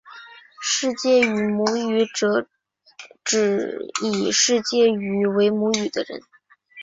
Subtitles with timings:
[0.63, 2.47] 世界语母语者
[3.23, 6.23] 指以世界语为母语的人。